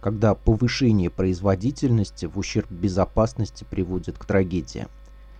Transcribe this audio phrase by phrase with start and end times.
[0.00, 4.88] когда повышение производительности в ущерб безопасности приводит к трагедиям.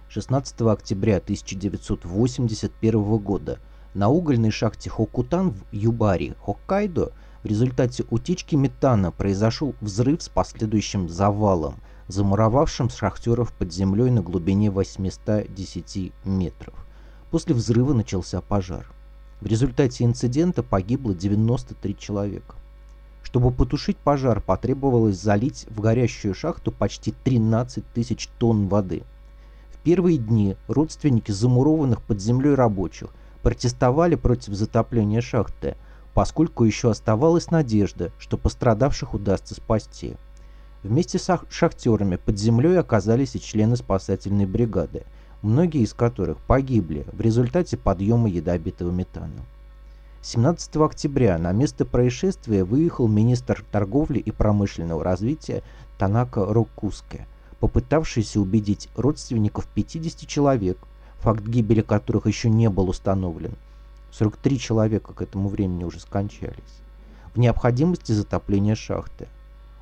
[0.09, 3.59] 16 октября 1981 года
[3.95, 11.09] на угольной шахте Хокутан в Юбари, Хоккайдо, в результате утечки метана произошел взрыв с последующим
[11.09, 11.77] завалом,
[12.09, 16.75] замуровавшим шахтеров под землей на глубине 810 метров.
[17.31, 18.91] После взрыва начался пожар.
[19.41, 22.57] В результате инцидента погибло 93 человека.
[23.29, 29.03] Чтобы потушить пожар, потребовалось залить в горящую шахту почти 13 тысяч тонн воды.
[29.71, 33.11] В первые дни родственники замурованных под землей рабочих
[33.43, 35.77] протестовали против затопления шахты,
[36.15, 40.17] поскольку еще оставалась надежда, что пострадавших удастся спасти.
[40.83, 45.03] Вместе с шахтерами под землей оказались и члены спасательной бригады,
[45.43, 49.45] многие из которых погибли в результате подъема ядовитого метана.
[50.21, 55.63] 17 октября на место происшествия выехал министр торговли и промышленного развития
[55.97, 57.27] Танака Рокуске,
[57.61, 60.77] попытавшийся убедить родственников 50 человек,
[61.21, 63.53] факт гибели которых еще не был установлен.
[64.11, 66.83] 43 человека к этому времени уже скончались.
[67.35, 69.29] В необходимости затопления шахты.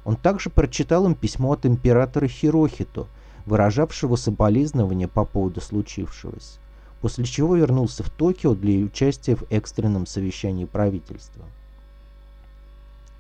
[0.05, 3.07] Он также прочитал им письмо от императора Хирохито,
[3.47, 6.59] выражавшего соболезнования по поводу случившегося
[7.01, 11.45] после чего вернулся в Токио для участия в экстренном совещании правительства.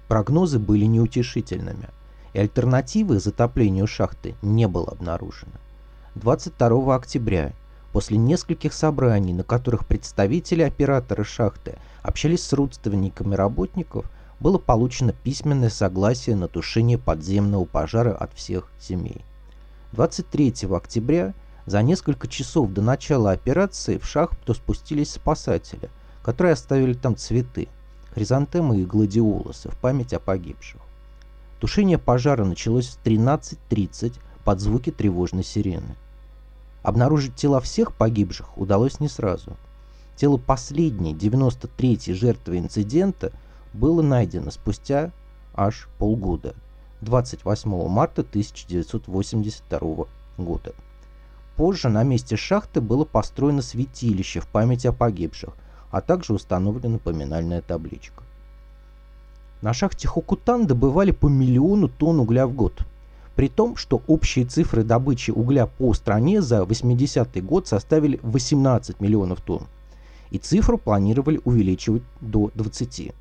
[0.08, 1.88] Прогнозы были неутешительными,
[2.32, 5.52] и альтернативы затоплению шахты не было обнаружено.
[6.14, 7.52] 22 октября,
[7.92, 14.06] после нескольких собраний, на которых представители оператора шахты общались с родственниками работников,
[14.38, 19.24] было получено письменное согласие на тушение подземного пожара от всех семей.
[19.92, 21.34] 23 октября
[21.66, 25.90] за несколько часов до начала операции в шахту спустились спасатели,
[26.22, 27.68] которые оставили там цветы,
[28.14, 30.80] хризантемы и гладиолусы в память о погибших.
[31.60, 34.14] Тушение пожара началось в 13.30
[34.44, 35.96] под звуки тревожной сирены.
[36.82, 39.56] Обнаружить тела всех погибших удалось не сразу.
[40.14, 43.32] Тело последней, 93-й жертвы инцидента
[43.72, 45.10] было найдено спустя
[45.54, 46.54] аж полгода,
[47.00, 50.06] 28 марта 1982
[50.38, 50.74] года.
[51.56, 55.54] Позже на месте шахты было построено святилище в память о погибших,
[55.90, 58.22] а также установлена поминальная табличка.
[59.62, 62.82] На шахте Хокутан добывали по миллиону тонн угля в год.
[63.34, 69.40] При том, что общие цифры добычи угля по стране за 80-й год составили 18 миллионов
[69.40, 69.66] тонн.
[70.30, 73.12] И цифру планировали увеличивать до 20.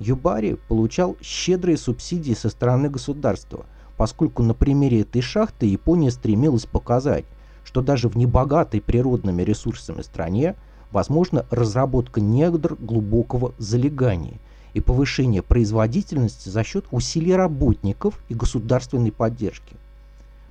[0.00, 7.24] Юбари получал щедрые субсидии со стороны государства, поскольку на примере этой шахты Япония стремилась показать,
[7.70, 10.56] что даже в небогатой природными ресурсами стране
[10.90, 14.38] возможна разработка недр глубокого залегания
[14.74, 19.76] и повышение производительности за счет усилий работников и государственной поддержки.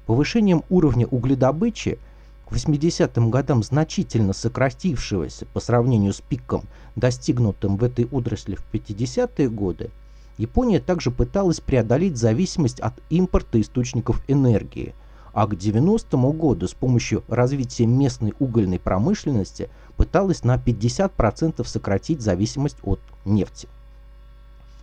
[0.06, 2.00] Повышением уровня угледобычи
[2.46, 6.64] к 80-м годам значительно сократившегося по сравнению с пиком,
[6.96, 9.90] достигнутым в этой отрасли в 50-е годы,
[10.38, 14.96] Япония также пыталась преодолеть зависимость от импорта источников энергии–
[15.34, 22.78] а к 90 году с помощью развития местной угольной промышленности пыталась на 50% сократить зависимость
[22.84, 23.68] от нефти.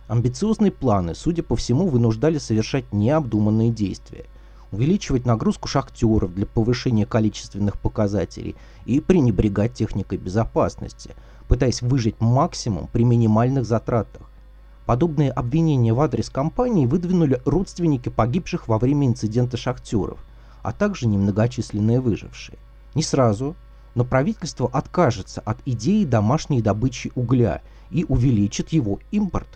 [0.07, 4.25] Амбициозные планы, судя по всему, вынуждали совершать необдуманные действия,
[4.71, 8.55] увеличивать нагрузку шахтеров для повышения количественных показателей
[8.85, 11.11] и пренебрегать техникой безопасности,
[11.49, 14.21] пытаясь выжить максимум при минимальных затратах.
[14.85, 20.19] Подобные обвинения в адрес компании выдвинули родственники погибших во время инцидента шахтеров,
[20.67, 22.57] а также немногочисленные выжившие.
[22.93, 23.55] Не сразу,
[23.95, 29.47] но правительство откажется от идеи домашней добычи угля и увеличит его импорт.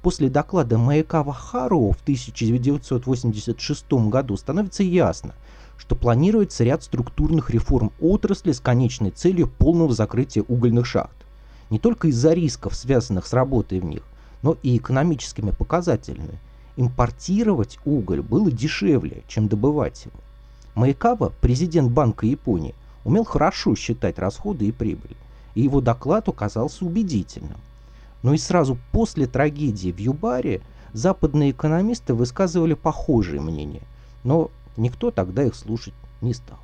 [0.00, 5.34] После доклада Маякава Харуо в 1986 году становится ясно,
[5.76, 11.18] что планируется ряд структурных реформ отрасли с конечной целью полного закрытия угольных шахт.
[11.68, 14.04] Не только из-за рисков, связанных с работой в них,
[14.40, 16.38] но и экономическими показателями.
[16.76, 20.14] Импортировать уголь было дешевле, чем добывать его.
[20.80, 22.74] Маякава, президент Банка Японии,
[23.04, 25.14] умел хорошо считать расходы и прибыль,
[25.54, 27.58] и его доклад оказался убедительным.
[28.22, 30.62] Но и сразу после трагедии в Юбаре
[30.94, 33.82] западные экономисты высказывали похожие мнения,
[34.24, 35.92] но никто тогда их слушать
[36.22, 36.58] не стал.